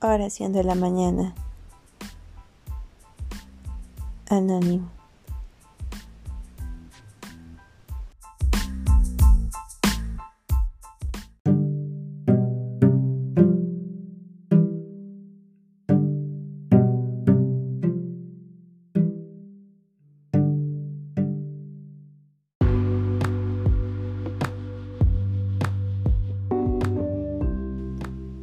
[0.00, 1.34] Oración de la mañana.
[4.28, 4.88] Anónimo.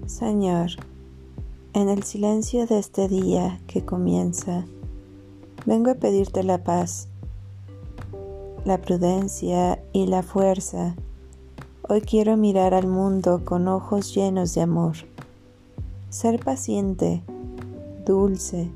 [0.05, 0.72] Señor,
[1.76, 4.65] en el silencio de este día que comienza,
[5.65, 7.09] vengo a pedirte la paz,
[8.63, 10.96] la prudencia y la fuerza.
[11.90, 14.96] Hoy quiero mirar al mundo con ojos llenos de amor,
[16.09, 17.21] ser paciente,
[18.05, 18.71] dulce,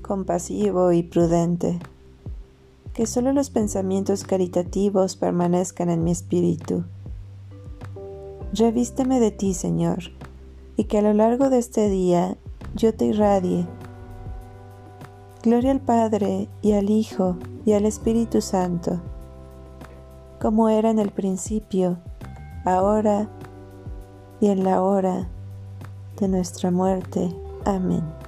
[0.00, 1.80] compasivo y prudente.
[2.94, 6.84] Que solo los pensamientos caritativos permanezcan en mi espíritu.
[8.52, 10.12] Revísteme de ti, Señor
[10.78, 12.38] y que a lo largo de este día
[12.74, 13.66] yo te irradie.
[15.42, 19.00] Gloria al Padre y al Hijo y al Espíritu Santo,
[20.40, 21.98] como era en el principio,
[22.64, 23.28] ahora
[24.40, 25.28] y en la hora
[26.20, 27.34] de nuestra muerte.
[27.64, 28.27] Amén.